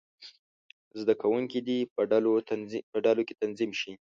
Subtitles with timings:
[0.99, 1.77] زده کوونکي دې
[2.91, 3.91] په ډلو کې تنظیم شي.